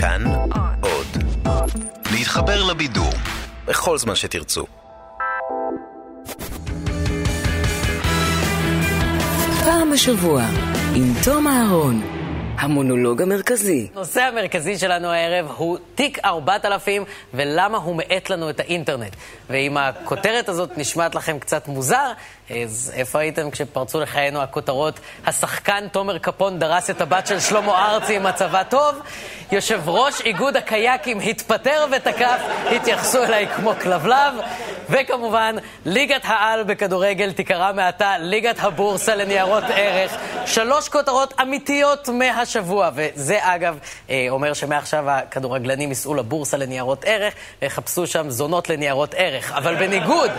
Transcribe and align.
כאן 0.00 0.24
עוד. 0.80 1.06
להתחבר 2.12 2.64
לבידור 2.64 3.12
בכל 3.66 3.98
זמן 3.98 4.14
שתרצו. 4.14 4.66
פעם 9.64 9.90
בשבוע, 9.92 10.42
עם 10.94 11.12
תום 11.24 11.46
אהרון, 11.46 12.02
המונולוג 12.58 13.22
המרכזי. 13.22 13.88
הנושא 13.94 14.22
המרכזי 14.22 14.78
שלנו 14.78 15.08
הערב 15.08 15.52
הוא 15.56 15.78
תיק 15.94 16.24
4000 16.24 17.04
ולמה 17.34 17.78
הוא 17.78 17.96
מאט 17.96 18.30
לנו 18.30 18.50
את 18.50 18.60
האינטרנט. 18.60 19.16
ואם 19.50 19.76
הכותרת 19.76 20.48
הזאת 20.48 20.78
נשמעת 20.78 21.14
לכם 21.14 21.38
קצת 21.38 21.68
מוזר, 21.68 22.12
אז 22.50 22.92
איפה 22.94 23.18
הייתם 23.18 23.50
כשפרצו 23.50 24.00
לחיינו 24.00 24.42
הכותרות 24.42 25.00
השחקן 25.26 25.88
תומר 25.92 26.18
קפון 26.18 26.58
דרס 26.58 26.90
את 26.90 27.00
הבת 27.00 27.26
של 27.26 27.40
שלמה 27.40 27.90
ארצי 27.92 28.16
עם 28.16 28.22
מצבה 28.22 28.64
טוב? 28.64 28.94
יושב 29.52 29.88
ראש 29.88 30.20
איגוד 30.20 30.56
הקייקים 30.56 31.20
התפטר 31.20 31.86
ותקף, 31.92 32.40
התייחסו 32.70 33.24
אליי 33.24 33.46
כמו 33.46 33.72
כלבלב. 33.82 34.34
וכמובן, 34.90 35.56
ליגת 35.84 36.22
העל 36.24 36.64
בכדורגל 36.64 37.32
תיקרא 37.32 37.72
מעתה 37.72 38.18
ליגת 38.18 38.56
הבורסה 38.58 39.14
לניירות 39.14 39.64
ערך. 39.74 40.16
שלוש 40.46 40.88
כותרות 40.88 41.34
אמיתיות 41.40 42.08
מהשבוע, 42.56 42.90
וזה 42.94 43.38
אגב 43.40 43.78
אה, 44.10 44.26
אומר 44.30 44.52
שמעכשיו 44.52 45.10
הכדורגלנים 45.10 45.88
ייסעו 45.88 46.14
לבורסה 46.14 46.56
לניירות 46.56 47.04
ערך 47.06 47.34
ויחפשו 47.62 48.06
שם 48.06 48.30
זונות 48.30 48.68
לניירות 48.68 49.14
ערך. 49.16 49.52
אבל 49.52 49.74
בניגוד, 49.74 50.30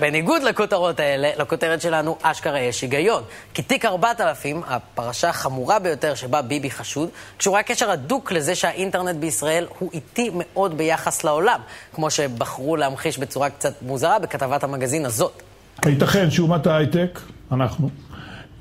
בניגוד 0.00 0.42
לכותרות 0.42 1.00
האלה, 1.00 1.30
לכותרת 1.36 1.80
שלנו 1.80 2.16
אשכרה 2.22 2.60
יש 2.60 2.82
היגיון. 2.82 3.22
כי 3.54 3.62
תיק 3.62 3.84
4000, 3.84 4.62
הפרשה 4.66 5.28
החמורה 5.28 5.78
ביותר 5.78 6.14
שבה 6.14 6.42
ביבי 6.42 6.70
חשוד, 6.70 7.08
קשורה 7.36 7.62
קשר 7.62 7.90
הדוק 7.90 8.32
לזה 8.32 8.54
שהאינטרנט 8.54 9.16
בישראל 9.16 9.66
הוא 9.78 9.90
איטי 9.92 10.30
מאוד 10.34 10.78
ביחס 10.78 11.24
לעולם, 11.24 11.60
כמו 11.94 12.10
שבחרו 12.10 12.76
להמחיש 12.76 13.18
בצורה 13.18 13.50
קצת 13.50 13.82
מוזרה 13.82 14.18
בכתבת 14.18 14.64
המגזין 14.64 15.06
הזאת. 15.06 15.42
הייתכן 15.82 16.30
שאומת 16.30 16.66
ההייטק, 16.66 17.20
אנחנו, 17.52 17.90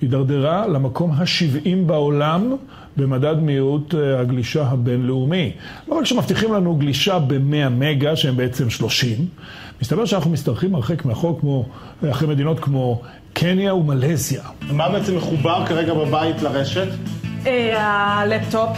הידרדרה 0.03 0.67
למקום 0.67 1.11
ה-70 1.11 1.69
בעולם 1.85 2.55
במדד 2.97 3.35
מהירות 3.41 3.95
אה, 3.95 4.19
הגלישה 4.19 4.67
הבינלאומי. 4.67 5.51
לא 5.87 5.95
רק 5.95 6.05
שמבטיחים 6.05 6.53
לנו 6.53 6.75
גלישה 6.75 7.19
ב-100 7.19 7.69
מגה, 7.71 8.15
שהם 8.15 8.37
בעצם 8.37 8.69
30, 8.69 9.17
מסתבר 9.81 10.05
שאנחנו 10.05 10.31
משתרכים 10.31 10.75
הרחק 10.75 11.05
מאחור 11.05 11.39
כמו, 11.39 11.65
אחרי 12.11 12.27
מדינות 12.27 12.59
כמו 12.59 13.01
קניה 13.33 13.75
ומלזיה. 13.75 14.43
מה 14.71 14.89
בעצם 14.89 15.17
מחובר 15.17 15.65
כרגע 15.67 15.93
בבית 15.93 16.41
לרשת? 16.41 16.87
אה, 17.45 17.79
הלפטופ, 17.79 18.77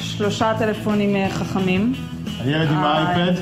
שלושה 0.00 0.52
טלפונים 0.58 1.16
אה, 1.16 1.30
חכמים. 1.30 1.92
הילד 2.44 2.70
עם 2.70 2.78
האייפד? 2.78 3.40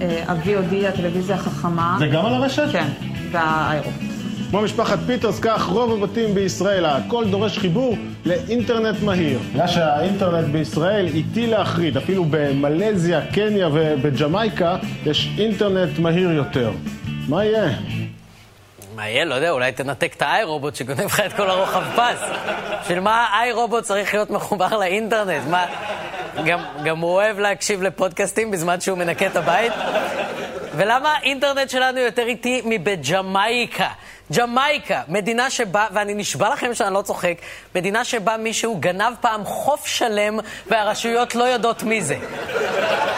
ה-VOD, 0.00 0.86
הטלוויזיה 0.88 1.36
החכמה. 1.36 1.96
זה 1.98 2.06
גם 2.06 2.26
על 2.26 2.34
הרשת? 2.34 2.68
כן, 2.72 2.88
והאיירו. 3.32 3.90
כמו 4.56 4.64
משפחת 4.64 4.98
פיטרס, 5.06 5.38
כך 5.40 5.66
רוב 5.66 5.92
הבתים 6.02 6.34
בישראל, 6.34 6.86
הכל 6.86 7.24
דורש 7.24 7.58
חיבור 7.58 7.96
לאינטרנט 8.24 9.02
מהיר. 9.02 9.38
בגלל 9.52 9.66
שהאינטרנט 9.66 10.48
בישראל 10.48 11.06
איטי 11.06 11.46
להחריד, 11.46 11.96
אפילו 11.96 12.24
במלזיה, 12.30 13.20
קניה 13.34 13.68
ובג'מייקה 13.72 14.76
יש 15.06 15.28
אינטרנט 15.38 15.98
מהיר 15.98 16.30
יותר. 16.30 16.70
מה 17.28 17.44
יהיה? 17.44 17.68
מה 18.94 19.08
יהיה? 19.08 19.24
לא 19.24 19.34
יודע, 19.34 19.50
אולי 19.50 19.72
תנתק 19.72 20.12
את 20.16 20.22
האיי-רובוט 20.22 20.74
שגונב 20.74 21.04
לך 21.04 21.20
את 21.20 21.32
כל 21.32 21.50
הרוחב 21.50 21.82
פס. 21.96 22.28
בשביל 22.82 23.00
מה 23.00 23.26
האיי-רובוט 23.32 23.84
צריך 23.84 24.14
להיות 24.14 24.30
מחובר 24.30 24.78
לאינטרנט? 24.78 25.42
מה, 25.50 25.66
גם, 26.44 26.60
גם 26.84 26.98
הוא 26.98 27.10
אוהב 27.10 27.38
להקשיב 27.38 27.82
לפודקאסטים 27.82 28.50
בזמן 28.50 28.80
שהוא 28.80 28.98
מנקה 28.98 29.26
את 29.26 29.36
הבית? 29.36 29.72
ולמה 30.76 31.14
האינטרנט 31.14 31.70
שלנו 31.70 31.98
יותר 31.98 32.26
איטי 32.26 32.62
מבג'מייקה? 32.64 33.88
ג'מייקה, 34.32 35.02
מדינה 35.08 35.50
שבה, 35.50 35.86
ואני 35.92 36.14
נשבע 36.14 36.48
לכם 36.48 36.74
שאני 36.74 36.94
לא 36.94 37.02
צוחק, 37.02 37.34
מדינה 37.74 38.04
שבה 38.04 38.36
מישהו 38.36 38.76
גנב 38.80 39.14
פעם 39.20 39.44
חוף 39.44 39.86
שלם 39.86 40.38
והרשויות 40.66 41.34
לא 41.34 41.44
יודעות 41.44 41.82
מי 41.82 42.02
זה. 42.02 42.16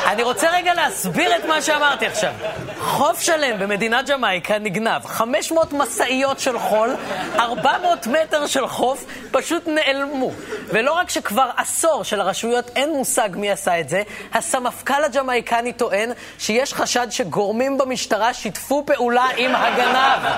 אני 0.06 0.22
רוצה 0.22 0.50
רגע 0.50 0.74
להסביר 0.74 1.36
את 1.36 1.44
מה 1.44 1.62
שאמרתי 1.62 2.06
עכשיו. 2.06 2.32
חוף 2.78 3.20
שלם 3.20 3.58
במדינת 3.58 4.10
ג'מייקה 4.10 4.58
נגנב, 4.58 5.06
500 5.06 5.72
משאיות 5.72 6.40
של 6.40 6.58
חול, 6.58 6.96
400 7.38 8.06
מטר 8.06 8.46
של 8.46 8.66
חוף, 8.66 9.04
פשוט 9.30 9.68
נעלמו. 9.68 10.30
ולא 10.68 10.92
רק 10.92 11.10
שכבר 11.10 11.50
עשור 11.56 12.04
שלרשויות 12.04 12.70
אין 12.76 12.90
מושג 12.90 13.28
מי 13.34 13.50
עשה 13.50 13.80
את 13.80 13.88
זה, 13.88 14.02
הסמפכ"ל 14.34 15.04
הג'מייקני 15.04 15.72
טוען 15.72 16.10
שיש 16.38 16.74
חשד 16.74 17.06
שגורמים 17.10 17.78
במשטרה 17.78 18.34
שיתפו 18.34 18.82
פעולה 18.86 19.26
עם 19.36 19.54
הגנב. 19.54 20.32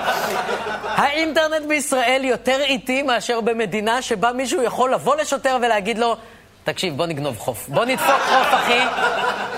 האינטרנט 0.85 1.65
בישראל 1.67 2.25
יותר 2.25 2.61
איטי 2.61 3.01
מאשר 3.01 3.41
במדינה 3.41 4.01
שבה 4.01 4.31
מישהו 4.31 4.63
יכול 4.63 4.93
לבוא 4.93 5.15
לשוטר 5.15 5.57
ולהגיד 5.61 5.97
לו, 5.97 6.15
תקשיב, 6.63 6.97
בוא 6.97 7.05
נגנוב 7.05 7.37
חוף. 7.37 7.67
בוא 7.67 7.85
נדפוק 7.85 8.21
חוף, 8.29 8.47
אחי, 8.53 8.79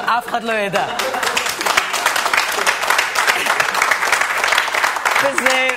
אף 0.06 0.28
אחד 0.28 0.44
לא 0.44 0.52
ידע. 0.52 0.86
וזה 5.24 5.68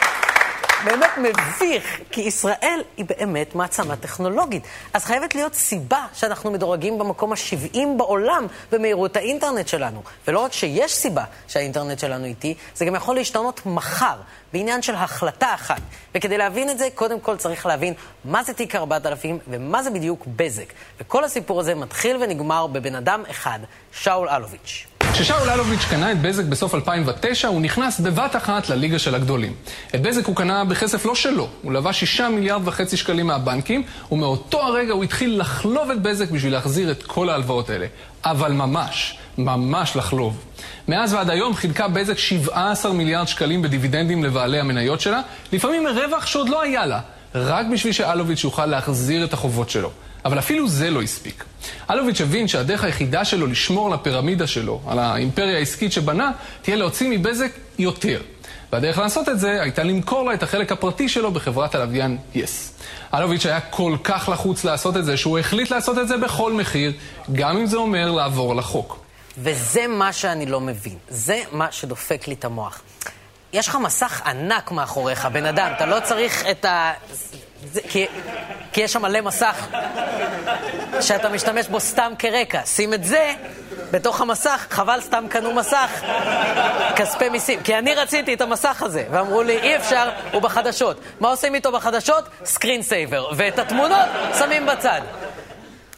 באמת 0.87 1.11
מביך, 1.19 2.01
כי 2.11 2.21
ישראל 2.21 2.83
היא 2.97 3.05
באמת 3.05 3.55
מעצמה 3.55 3.97
טכנולוגית. 3.97 4.63
אז 4.93 5.05
חייבת 5.05 5.35
להיות 5.35 5.55
סיבה 5.55 6.07
שאנחנו 6.15 6.51
מדורגים 6.51 6.99
במקום 6.99 7.33
ה-70 7.33 7.79
בעולם 7.97 8.47
במהירות 8.73 9.17
האינטרנט 9.17 9.69
שלנו. 9.69 10.03
ולא 10.29 10.39
רק 10.39 10.53
שיש 10.53 10.95
סיבה 10.95 11.25
שהאינטרנט 11.49 11.99
שלנו 11.99 12.25
איטי, 12.25 12.55
זה 12.75 12.85
גם 12.85 12.95
יכול 12.95 13.15
להשתנות 13.17 13.67
מחר, 13.67 14.17
בעניין 14.53 14.83
של 14.83 14.95
החלטה 14.95 15.55
אחת. 15.55 15.81
וכדי 16.15 16.39
להבין 16.39 16.71
את 16.71 16.79
זה, 16.79 16.89
קודם 16.95 17.21
כל 17.21 17.37
צריך 17.37 17.67
להבין 17.67 17.95
מה 18.25 18.43
זה 18.43 18.53
תיק 18.53 18.75
4000 18.75 19.39
ומה 19.49 19.83
זה 19.83 19.91
בדיוק 19.91 20.27
בזק. 20.37 20.73
וכל 21.01 21.25
הסיפור 21.25 21.61
הזה 21.61 21.75
מתחיל 21.75 22.17
ונגמר 22.21 22.67
בבן 22.67 22.95
אדם 22.95 23.23
אחד, 23.31 23.59
שאול 23.93 24.29
אלוביץ'. 24.29 24.87
כששאול 25.19 25.51
אלוביץ' 25.51 25.85
קנה 25.91 26.13
את 26.13 26.21
בזק 26.21 26.45
בסוף 26.45 26.75
2009, 26.75 27.49
הוא 27.49 27.61
נכנס 27.61 28.01
בבת 28.01 28.37
אחת 28.37 28.69
לליגה 28.69 28.99
של 28.99 29.15
הגדולים. 29.15 29.55
את 29.95 30.03
בזק 30.03 30.27
הוא 30.27 30.37
קנה 30.37 30.65
בכסף 30.65 31.07
לא 31.07 31.15
שלו, 31.15 31.49
הוא 31.63 31.73
לווה 31.73 31.93
שישה 31.93 32.29
מיליארד 32.29 32.69
וחצי 32.69 32.97
שקלים 32.97 33.27
מהבנקים, 33.27 33.83
ומאותו 34.13 34.61
הרגע 34.61 34.93
הוא 34.93 35.05
התחיל 35.05 35.41
לחלוב 35.41 35.91
את 35.91 36.03
בזק 36.03 36.31
בשביל 36.31 36.53
להחזיר 36.53 36.91
את 36.91 37.03
כל 37.03 37.29
ההלוואות 37.29 37.71
האלה. 37.71 37.87
אבל 38.25 38.53
ממש, 38.53 39.19
ממש 39.39 39.97
לחלוב. 39.97 40.45
מאז 40.89 41.15
ועד 41.15 41.31
היום 41.31 41.55
חילקה 41.55 41.89
בזק 41.89 42.19
17 42.19 42.93
מיליארד 42.93 43.29
שקלים 43.29 43.63
בדיבידנדים 43.63 44.25
לבעלי 44.25 44.61
המניות 44.61 45.01
שלה, 45.01 45.21
לפעמים 45.53 45.87
רווח 45.87 46.27
שעוד 46.27 46.49
לא 46.49 46.63
היה 46.63 46.87
לה, 46.87 47.01
רק 47.35 47.67
בשביל 47.73 47.93
שאלוביץ' 47.93 48.45
יוכל 48.45 48.67
להחזיר 48.67 49.25
את 49.25 49.33
החובות 49.33 49.71
שלו. 49.71 49.91
אבל 50.27 50.39
אפילו 50.39 50.69
זה 50.69 50.91
לא 50.91 51.03
הספיק. 51.03 51.45
אלוביץ' 51.91 52.21
הבין 52.21 52.49
שהדרך 52.49 52.85
היחידה 52.85 53.25
שלו 53.25 53.47
לשמור 53.47 53.87
על 53.87 53.93
הפירמידה 53.93 54.47
שלו, 54.47 54.81
על 54.87 54.99
האימפריה 54.99 55.57
העסקית 55.59 55.93
שבנה, 55.93 56.31
תהיה 56.63 56.77
להוציא 56.77 57.09
מבזק 57.11 57.51
יותר. 57.79 58.21
והדרך 58.73 58.99
לעשות 58.99 59.29
את 59.29 59.41
זה 59.41 59.63
הייתה 59.63 59.83
למכור 59.83 60.25
לה 60.25 60.35
את 60.35 60.43
החלק 60.43 60.73
הפרטי 60.73 61.09
שלו 61.09 61.33
בחברת 61.33 61.75
הלוויין 61.75 62.19
יס. 62.35 62.73
אלוביץ' 63.15 63.47
היה 63.47 63.61
כל 63.61 63.97
כך 64.05 64.29
לחוץ 64.33 64.65
לעשות 64.65 64.97
את 64.97 65.05
זה, 65.05 65.17
שהוא 65.17 65.39
החליט 65.39 65.71
לעשות 65.71 65.99
את 65.99 66.09
זה 66.09 66.17
בכל 66.17 66.53
מחיר, 66.53 66.93
גם 67.33 67.57
אם 67.57 67.67
זה 67.67 67.77
אומר 67.77 68.13
לעבור 68.13 68.57
לחוק. 68.57 68.99
וזה 69.39 69.87
מה 69.87 70.13
שאני 70.13 70.47
לא 70.47 70.61
מבין. 70.61 70.97
זה 71.09 71.43
מה 71.53 71.73
שדופק 71.73 72.29
לי 72.29 72.35
את 72.35 72.45
המוח. 72.45 72.83
יש 73.57 73.69
לך 73.69 73.77
מסך 73.77 74.23
ענק 74.27 74.71
מאחוריך, 74.71 75.27
בן 75.27 75.47
אדם, 75.47 75.73
אתה 75.77 75.87
לא 75.87 76.01
צריך 76.01 76.47
את 76.51 76.65
ה... 76.65 76.93
זה, 77.73 77.81
כי, 77.89 78.07
כי 78.73 78.81
יש 78.81 78.93
שם 78.93 79.03
מלא 79.03 79.21
מסך 79.21 79.67
שאתה 81.01 81.29
משתמש 81.29 81.69
בו 81.69 81.81
סתם 81.81 82.13
כרקע. 82.19 82.61
שים 82.67 82.95
את 82.95 83.05
זה 83.05 83.33
בתוך 83.91 84.21
המסך, 84.21 84.67
חבל 84.71 85.01
סתם 85.01 85.25
קנו 85.29 85.53
מסך, 85.53 86.03
כספי 86.97 87.29
מיסים. 87.29 87.63
כי 87.63 87.79
אני 87.79 87.95
רציתי 87.95 88.35
את 88.35 88.41
המסך 88.41 88.83
הזה, 88.83 89.05
ואמרו 89.11 89.43
לי, 89.43 89.59
אי 89.59 89.77
אפשר, 89.77 90.11
הוא 90.33 90.43
בחדשות. 90.43 91.01
מה 91.21 91.29
עושים 91.29 91.55
איתו 91.55 91.73
בחדשות? 91.73 92.25
screen 92.45 92.83
saver. 92.83 93.29
ואת 93.37 93.59
התמונות 93.59 94.09
שמים 94.39 94.67
בצד. 94.67 95.01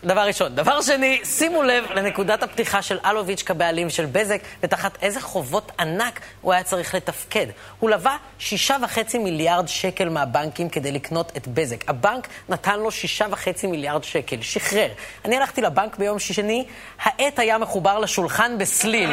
דבר 0.08 0.20
ראשון. 0.20 0.54
דבר 0.54 0.80
שני, 0.80 1.20
שימו 1.24 1.62
לב 1.62 1.84
לנקודת 1.94 2.42
הפתיחה 2.42 2.82
של 2.82 2.98
אלוביץ' 3.04 3.42
כבעלים 3.42 3.90
של 3.90 4.06
בזק, 4.06 4.40
ותחת 4.62 4.98
איזה 5.02 5.20
חובות 5.20 5.72
ענק 5.80 6.20
הוא 6.40 6.52
היה 6.52 6.62
צריך 6.62 6.94
לתפקד. 6.94 7.46
הוא 7.78 7.90
לווה 7.90 8.16
שישה 8.38 8.76
וחצי 8.82 9.18
מיליארד 9.18 9.68
שקל 9.68 10.08
מהבנקים 10.08 10.68
כדי 10.68 10.92
לקנות 10.92 11.32
את 11.36 11.48
בזק. 11.48 11.90
הבנק 11.90 12.28
נתן 12.48 12.80
לו 12.80 12.90
שישה 12.90 13.26
וחצי 13.30 13.66
מיליארד 13.66 14.04
שקל, 14.04 14.36
שחרר. 14.40 14.88
אני 15.24 15.36
הלכתי 15.36 15.60
לבנק 15.60 15.96
ביום 15.96 16.18
שני, 16.18 16.64
העט 17.02 17.38
היה 17.38 17.58
מחובר 17.58 17.98
לשולחן 17.98 18.58
בסליל. 18.58 19.10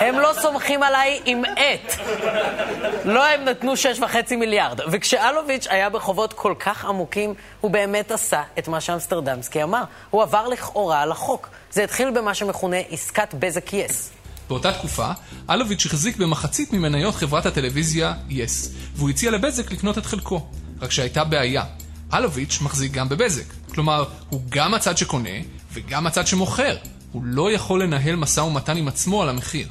הם 0.00 0.18
לא 0.18 0.32
סומכים 0.32 0.82
עליי 0.82 1.20
עם 1.24 1.44
עט. 1.44 1.94
לא 3.04 3.26
הם 3.26 3.44
נתנו 3.44 3.76
שש 3.76 3.98
וחצי 3.98 4.36
מיליארד. 4.36 4.80
וכשאלוביץ' 4.90 5.66
היה 5.70 5.88
בחובות 5.88 6.32
כל 6.32 6.54
כך 6.58 6.84
עמוקים, 6.84 7.34
הוא 7.60 7.70
באמת 7.70 8.10
עשה 8.10 8.42
את 8.58 8.68
מה 8.68 8.80
שאמסטרדמסקי 8.80 9.62
אמר. 9.62 9.82
הוא 10.10 10.22
עבר 10.22 10.48
לכאורה 10.48 11.02
על 11.02 11.12
החוק. 11.12 11.48
זה 11.72 11.84
התחיל 11.84 12.10
במה 12.10 12.34
שמכונה 12.34 12.76
עסקת 12.90 13.34
בזק 13.38 13.72
יס. 13.72 14.10
באותה 14.48 14.72
תקופה, 14.72 15.10
אלוביץ' 15.50 15.86
החזיק 15.86 16.16
במחצית 16.16 16.72
ממניות 16.72 17.14
חברת 17.14 17.46
הטלוויזיה 17.46 18.14
יס, 18.28 18.72
והוא 18.94 19.10
הציע 19.10 19.30
לבזק 19.30 19.72
לקנות 19.72 19.98
את 19.98 20.06
חלקו. 20.06 20.46
רק 20.80 20.90
שהייתה 20.90 21.24
בעיה, 21.24 21.64
אלוביץ' 22.14 22.58
מחזיק 22.62 22.92
גם 22.92 23.08
בבזק. 23.08 23.44
כלומר, 23.74 24.04
הוא 24.28 24.40
גם 24.48 24.74
הצד 24.74 24.96
שקונה 24.96 25.38
וגם 25.72 26.06
הצד 26.06 26.26
שמוכר. 26.26 26.76
הוא 27.12 27.22
לא 27.24 27.52
יכול 27.52 27.82
לנהל 27.82 28.16
משא 28.16 28.40
ומתן 28.40 28.76
עם 28.76 28.88
עצמו 28.88 29.22
על 29.22 29.28
המחיר. 29.28 29.68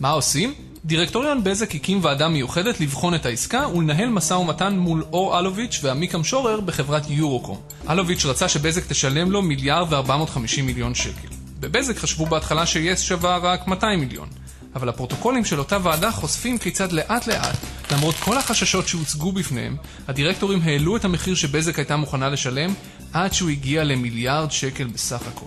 מה 0.00 0.10
עושים? 0.10 0.54
דירקטוריון 0.84 1.44
בזק 1.44 1.74
הקים 1.74 2.04
ועדה 2.04 2.28
מיוחדת 2.28 2.80
לבחון 2.80 3.14
את 3.14 3.26
העסקה 3.26 3.68
ולנהל 3.68 4.08
משא 4.08 4.34
ומתן 4.34 4.78
מול 4.78 5.04
אור 5.12 5.38
אלוביץ' 5.38 5.80
ועמיקם 5.82 6.24
שורר 6.24 6.60
בחברת 6.60 7.02
יורוקום. 7.10 7.60
אלוביץ' 7.90 8.24
רצה 8.24 8.48
שבזק 8.48 8.86
תשלם 8.86 9.30
לו 9.30 9.42
מיליארד 9.42 9.92
ו-450 9.92 10.62
מיליון 10.62 10.94
שקל. 10.94 11.28
בבזק 11.60 11.96
חשבו 11.96 12.26
בהתחלה 12.26 12.66
שיס 12.66 13.00
שווה 13.00 13.36
רק 13.36 13.66
200 13.66 14.00
מיליון. 14.00 14.28
אבל 14.74 14.88
הפרוטוקולים 14.88 15.44
של 15.44 15.58
אותה 15.58 15.78
ועדה 15.82 16.10
חושפים 16.10 16.58
כיצד 16.58 16.92
לאט 16.92 17.26
לאט, 17.26 17.56
למרות 17.92 18.14
כל 18.14 18.38
החששות 18.38 18.88
שהוצגו 18.88 19.32
בפניהם, 19.32 19.76
הדירקטורים 20.08 20.60
העלו 20.64 20.96
את 20.96 21.04
המחיר 21.04 21.34
שבזק 21.34 21.78
הייתה 21.78 21.96
מוכנה 21.96 22.28
לשלם, 22.28 22.74
עד 23.12 23.32
שהוא 23.32 23.50
הגיע 23.50 23.84
למיליארד 23.84 24.50
שקל 24.50 24.86
בסך 24.86 25.28
הכל. 25.28 25.46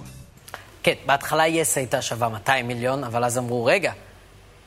כן, 0.84 0.94
בהתחלה 1.06 1.48
יס 1.48 1.78
הייתה 1.78 2.02
שווה 2.02 2.30
200 2.30 2.68
מיליון, 2.68 3.04
אבל 3.04 3.24
אז 3.24 3.38
אמרו, 3.38 3.66
רגע, 3.66 3.92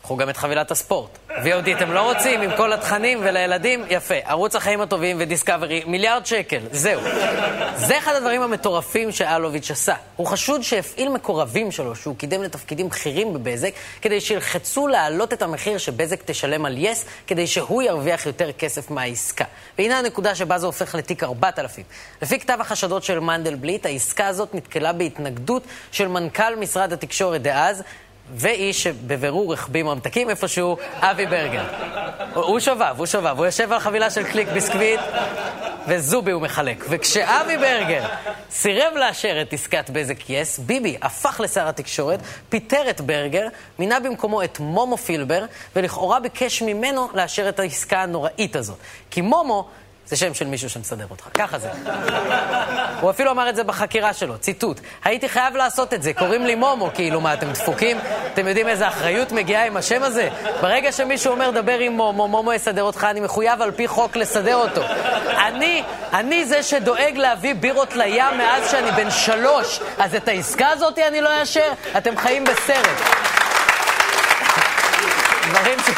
קחו 0.07 0.17
גם 0.17 0.31
את 0.31 0.37
חבילת 0.37 0.71
הספורט. 0.71 1.19
VOD 1.31 1.77
אתם 1.77 1.93
לא 1.93 2.13
רוצים, 2.13 2.41
עם 2.41 2.51
כל 2.57 2.73
התכנים 2.73 3.19
ולילדים, 3.23 3.85
יפה. 3.91 4.15
ערוץ 4.25 4.57
החיים 4.57 4.81
הטובים 4.81 5.17
ודיסקאברי, 5.21 5.83
מיליארד 5.87 6.27
שקל, 6.27 6.61
זהו. 6.73 7.01
זה 7.77 7.99
אחד 7.99 8.15
הדברים 8.15 8.43
המטורפים 8.43 9.13
שאלוביץ' 9.13 9.71
עשה. 9.71 9.95
הוא 10.17 10.27
חשוד 10.27 10.63
שהפעיל 10.63 11.09
מקורבים 11.09 11.73
שלו, 11.73 11.97
שהוא 11.97 12.17
קידם 12.17 12.43
לתפקידים 12.43 12.89
בכירים 12.89 13.35
בבזק, 13.35 13.71
כדי 14.03 14.21
שילחצו 14.21 14.89
להעלות 14.89 15.33
את 15.33 15.43
המחיר 15.43 15.79
שבזק 15.79 16.23
תשלם 16.25 16.65
על 16.65 16.75
יס, 16.79 17.05
כדי 17.27 17.47
שהוא 17.47 17.83
ירוויח 17.83 18.27
יותר 18.27 18.53
כסף 18.53 18.91
מהעסקה. 18.91 19.45
והנה 19.79 19.99
הנקודה 19.99 20.35
שבה 20.35 20.59
זה 20.59 20.67
הופך 20.67 20.95
לתיק 20.95 21.23
4000. 21.23 21.85
לפי 22.23 22.41
כתב 22.41 22.59
החשדות 22.61 23.05
של 23.05 23.19
מנדלבליט, 23.19 23.87
העסקה 23.87 24.27
הזאת 24.27 24.55
נתקלה 24.55 24.93
בהתנגדות 24.93 25.63
של 25.93 26.09
מנכ"ל 26.09 26.57
משרד 26.57 26.93
התקשורת 26.93 27.43
דאז, 27.43 27.83
ואיש 28.35 28.83
שבבירור 28.83 29.53
החביא 29.53 29.83
ממתקים 29.83 30.31
איפשהו, 30.31 30.77
אבי 31.01 31.27
ברגר. 31.27 31.65
הוא 32.35 32.61
שובב, 32.61 32.95
הוא 32.97 33.07
שובב, 33.07 33.35
הוא 33.39 33.47
יושב 33.47 33.73
על 33.73 33.79
חבילה 33.79 34.11
של 34.11 34.25
קליק 34.25 34.49
ביסקוויט, 34.49 35.01
וזובי 35.89 36.31
הוא 36.31 36.43
מחלק. 36.43 36.85
וכשאבי 36.89 37.57
ברגר 37.57 38.07
סירב 38.51 38.93
לאשר 38.95 39.43
את 39.43 39.53
עסקת 39.53 39.91
בזק 39.91 40.31
יס, 40.31 40.59
ביבי 40.59 40.97
הפך 41.03 41.41
לשר 41.45 41.69
התקשורת, 41.69 42.21
פיטר 42.49 42.91
את 42.91 43.01
ברגר, 43.01 43.47
מינה 43.79 44.01
במקומו 44.01 44.43
את 44.43 44.61
מומו 44.61 44.97
פילבר, 44.97 45.45
ולכאורה 45.77 46.21
ביקש 46.21 46.63
ממנו 46.63 47.09
לאשר 47.15 47.49
את 47.49 47.61
העסקה 47.61 48.03
הנוראית 48.03 48.57
הזאת. 48.57 48.77
כי 49.11 49.21
מומו 49.21 49.69
זה 50.07 50.17
שם 50.17 50.35
של 50.35 50.47
מישהו 50.47 50.71
שמסדר 50.71 51.07
אותך, 51.11 51.25
ככה 51.35 51.59
זה. 51.59 51.69
הוא 53.01 53.11
אפילו 53.11 53.31
אמר 53.31 53.49
את 53.49 53.57
זה 53.57 53.65
בחקירה 53.65 54.13
שלו, 54.13 54.39
ציטוט: 54.39 54.81
הייתי 55.05 55.29
חייב 55.29 55.57
לעשות 55.57 55.95
את 55.95 56.03
זה, 56.03 56.13
קוראים 56.13 56.47
לי 56.47 56.55
מומו, 56.55 56.91
כאילו, 56.95 57.21
מה, 57.21 57.35
אתם 57.35 57.53
דפוקים? 57.53 57.99
אתם 58.35 58.49
יודעים 58.49 58.69
איזה 58.69 58.89
אחריות 58.89 59.33
מגיעה 59.33 59.67
עם 59.67 59.77
השם 59.77 60.03
הזה? 60.03 60.29
ברגע 60.61 60.93
שמישהו 60.93 61.33
אומר, 61.33 61.51
דבר 61.51 61.79
עם 61.79 61.93
מומו, 61.93 62.29
מומו 62.29 62.53
יסדר 62.53 62.83
אותך, 62.83 63.07
אני 63.11 63.21
מחויב 63.21 63.63
על 63.63 63.71
פי 63.71 63.89
חוק 63.89 64.17
לסדר 64.17 64.57
אותו. 64.57 64.83
אני, 65.47 65.83
אני 66.13 66.45
זה 66.45 66.63
שדואג 66.63 67.17
להביא 67.17 67.55
בירות 67.55 67.97
לים 67.97 68.39
מאז 68.39 68.71
שאני 68.71 68.91
בן 68.91 69.11
שלוש, 69.11 69.81
אז 69.99 70.15
את 70.15 70.29
העסקה 70.29 70.69
הזאת 70.69 70.99
אני 70.99 71.21
לא 71.21 71.41
אאשר? 71.41 71.73
אתם 71.97 72.17
חיים 72.17 72.45
בסרט. 72.45 72.87
דברים 75.51 75.79
ש... 75.79 75.91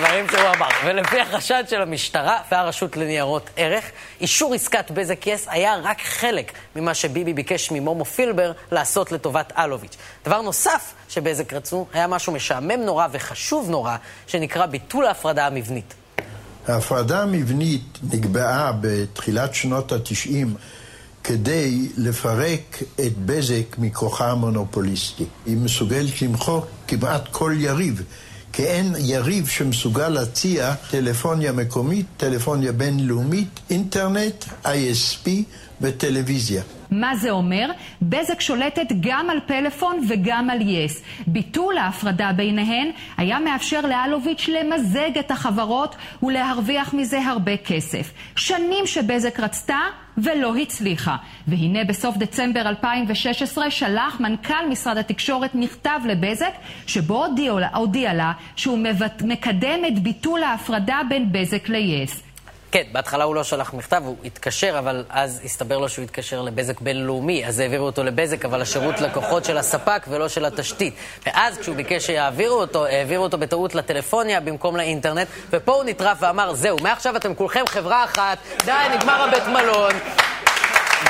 דברים 0.00 0.28
שהוא 0.28 0.48
אמר. 0.56 0.68
ולפי 0.84 1.20
החשד 1.20 1.64
של 1.68 1.82
המשטרה 1.82 2.38
והרשות 2.52 2.96
לניירות 2.96 3.50
ערך, 3.56 3.84
אישור 4.20 4.54
עסקת 4.54 4.90
בזק 4.90 5.26
יס 5.26 5.46
היה 5.50 5.76
רק 5.82 6.00
חלק 6.02 6.52
ממה 6.76 6.94
שביבי 6.94 7.32
ביקש 7.32 7.70
ממומו 7.70 8.04
פילבר 8.04 8.52
לעשות 8.72 9.12
לטובת 9.12 9.52
אלוביץ'. 9.58 9.96
דבר 10.24 10.42
נוסף 10.42 10.92
שבזק 11.08 11.52
רצו 11.52 11.86
היה 11.92 12.06
משהו 12.06 12.32
משעמם 12.32 12.80
נורא 12.80 13.06
וחשוב 13.12 13.70
נורא, 13.70 13.96
שנקרא 14.26 14.66
ביטול 14.66 15.06
ההפרדה 15.06 15.46
המבנית. 15.46 15.94
ההפרדה 16.68 17.22
המבנית 17.22 17.98
נקבעה 18.12 18.72
בתחילת 18.80 19.54
שנות 19.54 19.92
התשעים 19.92 20.54
כדי 21.24 21.88
לפרק 21.96 22.82
את 22.94 23.18
בזק 23.18 23.78
מכוחה 23.78 24.30
המונופוליסטי. 24.30 25.24
היא 25.46 25.56
מסוגלת 25.56 26.22
למחוק 26.22 26.66
כמעט 26.88 27.28
כל 27.30 27.54
יריב. 27.56 28.02
כי 28.52 28.64
אין 28.64 28.94
יריב 28.98 29.48
שמסוגל 29.48 30.08
להציע 30.08 30.74
טלפוניה 30.90 31.52
מקומית, 31.52 32.06
טלפוניה 32.16 32.72
בינלאומית, 32.72 33.60
אינטרנט, 33.70 34.44
ISP 34.64 35.28
וטלוויזיה. 35.80 36.62
מה 36.90 37.16
זה 37.16 37.30
אומר? 37.30 37.70
בזק 38.02 38.40
שולטת 38.40 38.86
גם 39.00 39.30
על 39.30 39.40
פלאפון 39.46 40.00
וגם 40.08 40.50
על 40.50 40.68
יס. 40.68 41.02
ביטול 41.26 41.78
ההפרדה 41.78 42.32
ביניהן 42.32 42.90
היה 43.16 43.38
מאפשר 43.38 43.80
לאלוביץ' 43.80 44.48
למזג 44.48 45.18
את 45.18 45.30
החברות 45.30 45.96
ולהרוויח 46.22 46.94
מזה 46.94 47.18
הרבה 47.26 47.56
כסף. 47.56 48.12
שנים 48.36 48.86
שבזק 48.86 49.40
רצתה 49.40 49.80
ולא 50.18 50.56
הצליחה. 50.56 51.16
והנה 51.46 51.84
בסוף 51.84 52.16
דצמבר 52.16 52.60
2016 52.60 53.70
שלח 53.70 54.20
מנכ"ל 54.20 54.68
משרד 54.70 54.98
התקשורת 54.98 55.54
מכתב 55.54 56.00
לבזק, 56.06 56.52
שבו 56.86 57.26
הודיע, 57.74 58.14
לה 58.14 58.32
שהוא 58.56 58.78
מקדם 59.24 59.84
את 59.88 59.98
ביטול 59.98 60.42
ההפרדה 60.42 61.00
בין 61.08 61.32
בזק 61.32 61.68
ליס. 61.68 62.29
כן, 62.72 62.82
בהתחלה 62.92 63.24
הוא 63.24 63.34
לא 63.34 63.44
שלח 63.44 63.74
מכתב, 63.74 64.02
הוא 64.04 64.16
התקשר, 64.24 64.78
אבל 64.78 65.04
אז 65.08 65.40
הסתבר 65.44 65.78
לו 65.78 65.88
שהוא 65.88 66.02
התקשר 66.02 66.42
לבזק 66.42 66.80
בינלאומי, 66.80 67.46
אז 67.46 67.58
העבירו 67.58 67.86
אותו 67.86 68.04
לבזק, 68.04 68.44
אבל 68.44 68.62
השירות 68.62 69.00
לקוחות 69.00 69.44
של 69.44 69.58
הספק 69.58 70.06
ולא 70.08 70.28
של 70.28 70.44
התשתית. 70.44 70.94
ואז 71.26 71.58
כשהוא 71.58 71.76
ביקש 71.76 72.06
שיעבירו 72.06 72.60
אותו, 72.60 72.86
העבירו 72.86 73.22
אותו 73.22 73.38
בטעות 73.38 73.74
לטלפוניה 73.74 74.40
במקום 74.40 74.76
לאינטרנט, 74.76 75.28
ופה 75.50 75.72
הוא 75.72 75.84
נטרף 75.84 76.18
ואמר, 76.20 76.54
זהו, 76.54 76.76
מעכשיו 76.82 77.16
אתם 77.16 77.34
כולכם 77.34 77.64
חברה 77.68 78.04
אחת, 78.04 78.38
די, 78.64 78.72
נגמר 78.94 79.22
הבית 79.22 79.46
מלון. 79.46 79.92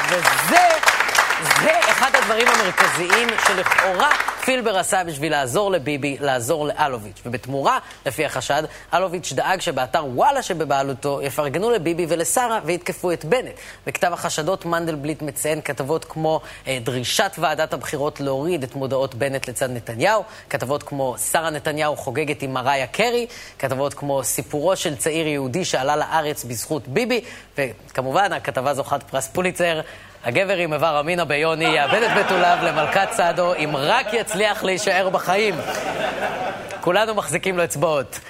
וזה... 0.08 0.68
זה 1.62 1.79
אחד 2.00 2.10
הדברים 2.14 2.48
המרכזיים 2.48 3.28
שלכאורה 3.46 4.10
פילבר 4.44 4.78
עשה 4.78 5.04
בשביל 5.04 5.32
לעזור 5.32 5.70
לביבי, 5.70 6.16
לעזור 6.20 6.66
לאלוביץ'. 6.66 7.22
ובתמורה, 7.26 7.78
לפי 8.06 8.24
החשד, 8.24 8.62
אלוביץ' 8.94 9.32
דאג 9.32 9.60
שבאתר 9.60 10.04
וואלה 10.06 10.42
שבבעלותו 10.42 11.22
יפרגנו 11.22 11.70
לביבי 11.70 12.06
ולשרה 12.08 12.60
ויתקפו 12.64 13.12
את 13.12 13.24
בנט. 13.24 13.54
בכתב 13.86 14.12
החשדות 14.12 14.64
מנדלבליט 14.64 15.22
מציין 15.22 15.60
כתבות 15.60 16.04
כמו 16.04 16.40
אה, 16.66 16.78
דרישת 16.82 17.32
ועדת 17.38 17.72
הבחירות 17.72 18.20
להוריד 18.20 18.62
את 18.62 18.74
מודעות 18.74 19.14
בנט 19.14 19.48
לצד 19.48 19.70
נתניהו, 19.70 20.24
כתבות 20.50 20.82
כמו 20.82 21.16
שרה 21.32 21.50
נתניהו 21.50 21.96
חוגגת 21.96 22.42
עם 22.42 22.52
מריה 22.52 22.86
קרי, 22.86 23.26
כתבות 23.58 23.94
כמו 23.94 24.24
סיפורו 24.24 24.76
של 24.76 24.96
צעיר 24.96 25.26
יהודי 25.26 25.64
שעלה 25.64 25.96
לארץ 25.96 26.44
בזכות 26.44 26.88
ביבי, 26.88 27.20
וכמובן 27.58 28.32
הכתבה 28.32 28.74
זוכת 28.74 29.02
פרס 29.02 29.28
פוליצר. 29.28 29.80
הגבר 30.24 30.56
עם 30.56 30.72
איבר 30.72 31.00
אמינה 31.00 31.24
ביוני 31.24 31.64
יאבד 31.64 32.02
את 32.02 32.24
בתוליו 32.24 32.58
למלכת 32.62 33.08
צדו 33.10 33.54
אם 33.54 33.70
רק 33.76 34.06
יצליח 34.12 34.64
להישאר 34.64 35.08
בחיים. 35.08 35.54
כולנו 36.80 37.14
מחזיקים 37.14 37.56
לו 37.56 37.64
אצבעות. 37.64 38.20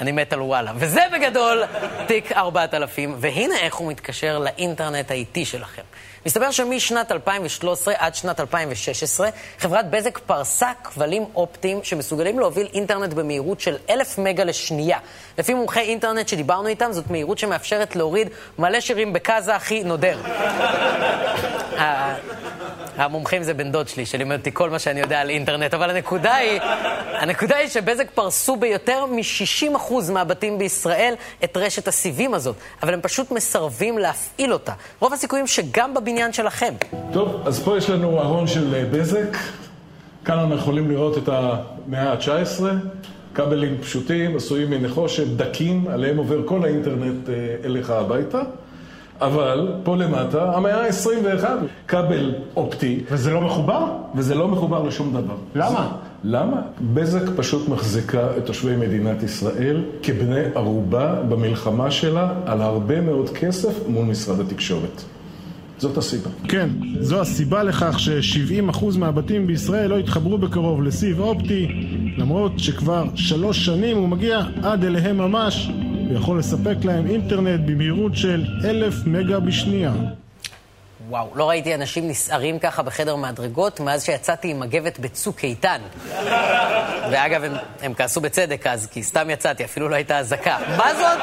אני 0.00 0.12
מת 0.12 0.32
על 0.32 0.42
וואלה. 0.42 0.72
וזה 0.76 1.00
בגדול 1.12 1.62
תיק 2.06 2.32
4000, 2.32 3.14
והנה 3.18 3.56
איך 3.58 3.74
הוא 3.74 3.88
מתקשר 3.88 4.38
לאינטרנט 4.38 5.10
האיטי 5.10 5.44
שלכם. 5.44 5.82
מסתבר 6.26 6.50
שמשנת 6.50 7.12
2013 7.12 7.94
עד 7.98 8.14
שנת 8.14 8.40
2016, 8.40 9.28
חברת 9.58 9.90
בזק 9.90 10.18
פרסה 10.18 10.70
כבלים 10.84 11.24
אופטיים 11.34 11.80
שמסוגלים 11.82 12.38
להוביל 12.38 12.68
אינטרנט 12.74 13.12
במהירות 13.12 13.60
של 13.60 13.76
אלף 13.90 14.18
מגה 14.18 14.44
לשנייה. 14.44 14.98
לפי 15.38 15.54
מומחי 15.54 15.80
אינטרנט 15.80 16.28
שדיברנו 16.28 16.68
איתם, 16.68 16.92
זאת 16.92 17.10
מהירות 17.10 17.38
שמאפשרת 17.38 17.96
להוריד 17.96 18.28
מלא 18.58 18.80
שירים 18.80 19.12
בקאזה 19.12 19.56
הכי 19.56 19.84
נודר. 19.84 20.18
המומחים 22.98 23.42
זה 23.42 23.54
בן 23.54 23.72
דוד 23.72 23.88
שלי, 23.88 24.06
שלימד 24.06 24.38
אותי 24.38 24.50
כל 24.52 24.70
מה 24.70 24.78
שאני 24.78 25.00
יודע 25.00 25.20
על 25.20 25.30
אינטרנט, 25.30 25.74
אבל 25.74 25.90
הנקודה 25.90 26.34
היא, 26.34 26.60
הנקודה 27.20 27.56
היא 27.56 27.68
שבזק 27.68 28.10
פרסו 28.10 28.56
ביותר 28.56 29.06
מ-60% 29.06 29.92
מהבתים 30.12 30.58
בישראל 30.58 31.14
את 31.44 31.56
רשת 31.56 31.88
הסיבים 31.88 32.34
הזאת, 32.34 32.56
אבל 32.82 32.94
הם 32.94 33.00
פשוט 33.00 33.30
מסרבים 33.30 33.98
להפעיל 33.98 34.52
אותה. 34.52 34.72
רוב 35.00 35.12
הסיכויים 35.12 35.46
שגם 35.46 35.94
בבניין 35.94 36.32
שלכם. 36.32 36.74
טוב, 37.12 37.42
אז 37.46 37.62
פה 37.62 37.76
יש 37.76 37.90
לנו 37.90 38.20
ארון 38.20 38.46
של 38.46 38.74
אה, 38.74 38.84
בזק. 38.90 39.36
כאן 40.24 40.38
אנחנו 40.38 40.56
יכולים 40.56 40.90
לראות 40.90 41.18
את 41.18 41.28
המאה 41.28 42.12
ה-19, 42.12 42.62
כבלים 43.34 43.78
פשוטים, 43.80 44.36
עשויים 44.36 44.70
מנחושת, 44.70 45.26
דקים, 45.26 45.88
עליהם 45.88 46.16
עובר 46.16 46.46
כל 46.46 46.64
האינטרנט 46.64 47.28
אה, 47.28 47.34
אליך 47.64 47.90
הביתה. 47.90 48.40
אבל 49.20 49.72
פה 49.82 49.96
למטה, 49.96 50.56
המאה 50.56 50.86
ה-21, 50.86 51.44
כבל 51.88 52.34
אופטי. 52.56 53.00
וזה 53.10 53.30
לא 53.30 53.40
מחובר? 53.40 53.86
וזה 54.14 54.34
לא 54.34 54.48
מחובר 54.48 54.82
לשום 54.82 55.12
דבר. 55.12 55.36
למה? 55.54 55.92
למה? 56.24 56.60
בזק 56.94 57.22
פשוט 57.36 57.68
מחזיקה 57.68 58.28
את 58.36 58.46
תושבי 58.46 58.76
מדינת 58.76 59.22
ישראל 59.22 59.82
כבני 60.02 60.40
ערובה 60.54 61.14
במלחמה 61.28 61.90
שלה 61.90 62.32
על 62.46 62.62
הרבה 62.62 63.00
מאוד 63.00 63.30
כסף 63.30 63.88
מול 63.88 64.06
משרד 64.06 64.40
התקשורת. 64.40 65.02
זאת 65.78 65.96
הסיבה. 65.96 66.30
כן, 66.48 66.68
זו 67.00 67.20
הסיבה 67.20 67.62
לכך 67.62 68.00
ש-70% 68.00 68.98
מהבתים 68.98 69.46
בישראל 69.46 69.90
לא 69.90 69.98
התחברו 69.98 70.38
בקרוב 70.38 70.82
לסיב 70.82 71.20
אופטי, 71.20 71.68
למרות 72.16 72.58
שכבר 72.58 73.04
שלוש 73.14 73.64
שנים 73.64 73.96
הוא 73.96 74.08
מגיע 74.08 74.40
עד 74.62 74.84
אליהם 74.84 75.18
ממש, 75.18 75.70
ויכול 76.10 76.38
לספק 76.38 76.76
להם 76.84 77.06
אינטרנט 77.06 77.60
במהירות 77.66 78.16
של 78.16 78.44
אלף 78.64 78.94
מגה 79.06 79.40
בשנייה. 79.40 79.92
וואו, 81.08 81.30
לא 81.34 81.48
ראיתי 81.48 81.74
אנשים 81.74 82.08
נסערים 82.08 82.58
ככה 82.58 82.82
בחדר 82.82 83.16
מדרגות 83.16 83.80
מאז 83.80 84.04
שיצאתי 84.04 84.50
עם 84.50 84.60
מגבת 84.60 84.98
בצוק 84.98 85.44
איתן. 85.44 85.80
ואגב, 87.10 87.44
הם, 87.44 87.52
הם 87.82 87.94
כעסו 87.94 88.20
בצדק 88.20 88.66
אז, 88.66 88.86
כי 88.86 89.02
סתם 89.02 89.30
יצאתי, 89.30 89.64
אפילו 89.64 89.88
לא 89.88 89.94
הייתה 89.94 90.18
אזעקה. 90.18 90.58
מה 90.76 90.94
זאת? 90.94 91.18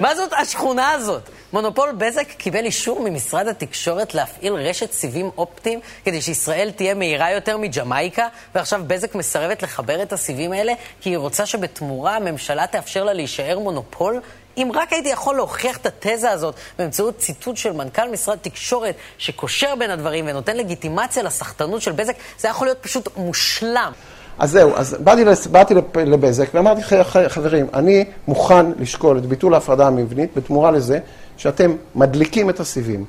מה 0.00 0.14
זאת 0.14 0.32
השכונה 0.32 0.90
הזאת? 0.90 1.22
מונופול 1.52 1.92
בזק 1.92 2.28
קיבל 2.28 2.64
אישור 2.64 3.00
ממשרד 3.00 3.48
התקשורת 3.48 4.14
להפעיל 4.14 4.52
רשת 4.52 4.92
סיבים 4.92 5.30
אופטיים 5.38 5.80
כדי 6.04 6.22
שישראל 6.22 6.70
תהיה 6.70 6.94
מהירה 6.94 7.30
יותר 7.30 7.56
מג'מייקה, 7.56 8.28
ועכשיו 8.54 8.80
בזק 8.86 9.14
מסרבת 9.14 9.62
לחבר 9.62 10.02
את 10.02 10.12
הסיבים 10.12 10.52
האלה 10.52 10.72
כי 11.00 11.10
היא 11.10 11.18
רוצה 11.18 11.46
שבתמורה 11.46 12.16
הממשלה 12.16 12.66
תאפשר 12.66 13.04
לה 13.04 13.12
להישאר 13.12 13.58
מונופול? 13.58 14.20
אם 14.56 14.70
רק 14.74 14.92
הייתי 14.92 15.08
יכול 15.08 15.36
להוכיח 15.36 15.76
את 15.76 15.86
התזה 15.86 16.30
הזאת 16.30 16.54
באמצעות 16.78 17.18
ציטוט 17.18 17.56
של 17.56 17.72
מנכ"ל 17.72 18.08
משרד 18.08 18.38
תקשורת 18.42 18.94
שקושר 19.18 19.74
בין 19.74 19.90
הדברים 19.90 20.24
ונותן 20.28 20.56
לגיטימציה 20.56 21.22
לסחטנות 21.22 21.82
של 21.82 21.92
בזק, 21.92 22.14
זה 22.38 22.48
יכול 22.48 22.66
להיות 22.66 22.78
פשוט 22.80 23.16
מושלם. 23.16 23.92
אז 24.38 24.50
זהו, 24.50 24.76
אז 24.76 24.96
באתי, 25.00 25.24
באתי 25.50 25.74
לבזק 25.96 26.48
ואמרתי, 26.54 26.82
חברים, 27.28 27.66
אני 27.74 28.04
מוכן 28.28 28.66
לשקול 28.78 29.18
את 29.18 29.26
ביטול 29.26 29.54
ההפרדה 29.54 29.86
המבנית 29.86 30.30
בתמורה 30.36 30.70
לזה 30.70 30.98
שאתם 31.36 31.76
מדליקים 31.94 32.50
את 32.50 32.60
הסיבים. 32.60 33.04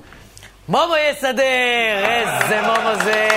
מומו 0.69 0.93
יסדר! 1.11 1.41
איזה 2.05 2.61
מומו 2.61 3.03
זה! 3.03 3.27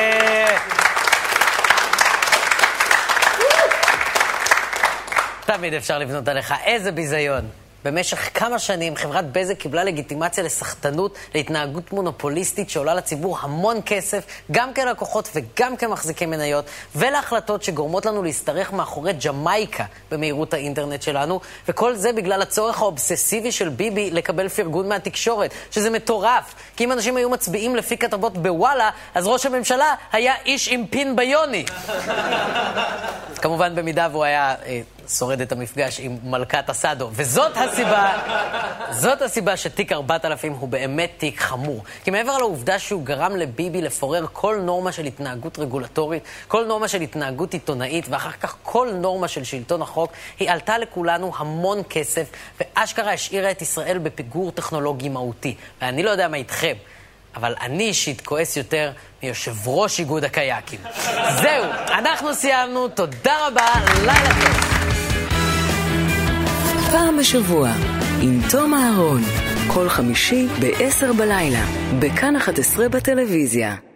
תמיד 5.46 5.74
אפשר 5.74 5.98
לבנות 5.98 6.28
עליך, 6.28 6.54
איזה 6.64 6.92
ביזיון. 6.92 7.61
במשך 7.84 8.30
כמה 8.34 8.58
שנים 8.58 8.96
חברת 8.96 9.32
בזק 9.32 9.58
קיבלה 9.58 9.84
לגיטימציה 9.84 10.44
לסחטנות, 10.44 11.18
להתנהגות 11.34 11.92
מונופוליסטית 11.92 12.70
שעולה 12.70 12.94
לציבור 12.94 13.38
המון 13.40 13.80
כסף, 13.86 14.24
גם 14.50 14.74
כלקוחות 14.74 15.28
וגם 15.34 15.76
כמחזיקי 15.76 16.26
מניות, 16.26 16.64
ולהחלטות 16.96 17.62
שגורמות 17.62 18.06
לנו 18.06 18.22
להשתרך 18.22 18.72
מאחורי 18.72 19.12
ג'מייקה 19.12 19.84
במהירות 20.10 20.54
האינטרנט 20.54 21.02
שלנו, 21.02 21.40
וכל 21.68 21.94
זה 21.94 22.12
בגלל 22.12 22.42
הצורך 22.42 22.80
האובססיבי 22.80 23.52
של 23.52 23.68
ביבי 23.68 24.10
לקבל 24.10 24.48
פרגון 24.48 24.88
מהתקשורת, 24.88 25.50
שזה 25.70 25.90
מטורף, 25.90 26.54
כי 26.76 26.84
אם 26.84 26.92
אנשים 26.92 27.16
היו 27.16 27.30
מצביעים 27.30 27.76
לפי 27.76 27.96
כתבות 27.96 28.38
בוואלה, 28.38 28.90
אז 29.14 29.26
ראש 29.26 29.46
הממשלה 29.46 29.94
היה 30.12 30.34
איש 30.46 30.68
עם 30.68 30.86
פין 30.86 31.16
ביוני. 31.16 31.64
כמובן, 33.42 33.74
במידה 33.74 34.08
והוא 34.12 34.24
היה... 34.24 34.54
שורד 35.18 35.40
את 35.40 35.52
המפגש 35.52 36.00
עם 36.00 36.18
מלכת 36.24 36.70
אסדו. 36.70 37.08
וזאת 37.12 37.56
הסיבה, 37.56 38.18
זאת 38.90 39.22
הסיבה 39.22 39.56
שתיק 39.56 39.92
4000 39.92 40.52
הוא 40.52 40.68
באמת 40.68 41.12
תיק 41.16 41.40
חמור. 41.40 41.84
כי 42.04 42.10
מעבר 42.10 42.38
לעובדה 42.38 42.78
שהוא 42.78 43.02
גרם 43.02 43.36
לביבי 43.36 43.82
לפורר 43.82 44.26
כל 44.32 44.60
נורמה 44.64 44.92
של 44.92 45.04
התנהגות 45.04 45.58
רגולטורית, 45.58 46.22
כל 46.48 46.64
נורמה 46.64 46.88
של 46.88 47.00
התנהגות 47.00 47.52
עיתונאית, 47.52 48.06
ואחר 48.08 48.30
כך 48.30 48.56
כל 48.62 48.88
נורמה 48.92 49.28
של 49.28 49.44
שלטון 49.44 49.82
החוק, 49.82 50.12
היא 50.38 50.50
עלתה 50.50 50.78
לכולנו 50.78 51.32
המון 51.36 51.82
כסף, 51.90 52.26
ואשכרה 52.60 53.12
השאירה 53.12 53.50
את 53.50 53.62
ישראל 53.62 53.98
בפיגור 53.98 54.50
טכנולוגי 54.50 55.08
מהותי. 55.08 55.54
ואני 55.82 56.02
לא 56.02 56.10
יודע 56.10 56.28
מה 56.28 56.36
איתכם. 56.36 56.74
אבל 57.36 57.54
אני 57.60 57.84
אישית 57.84 58.20
כועס 58.20 58.56
יותר 58.56 58.92
מיושב 59.22 59.68
ראש 59.68 59.98
איגוד 59.98 60.24
הקייקים. 60.24 60.80
זהו, 61.42 61.64
אנחנו 61.88 62.34
סיימנו, 62.34 62.88
תודה 62.88 63.46
רבה, 63.46 63.72
לילה 64.04 64.30
טוב. 64.40 65.01
פעם 66.92 67.16
בשבוע, 67.16 67.70
עם 68.22 68.40
תום 68.50 68.74
אהרון, 68.74 69.20
כל 69.74 69.88
חמישי 69.88 70.46
ב-10 70.60 71.12
בלילה, 71.18 71.64
בכאן 71.98 72.36
11 72.36 72.88
בטלוויזיה. 72.88 73.91